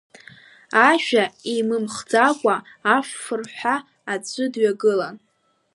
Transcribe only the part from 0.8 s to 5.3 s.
Ажәа имымхӡакәа, афырҳәа, аӡәы дҩагылан…